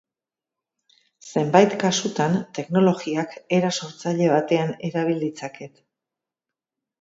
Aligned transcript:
Zenbait 1.33 1.75
kasutan 1.83 2.33
teknologiak 2.59 3.37
era 3.59 3.71
sortzaile 3.81 4.31
batean 4.33 4.73
erabil 4.91 5.23
ditzaket. 5.27 5.79